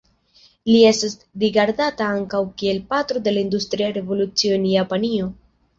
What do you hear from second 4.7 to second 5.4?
Japanio.